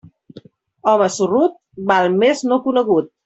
[0.93, 1.55] Home sorrut,
[1.93, 3.15] val més no conegut.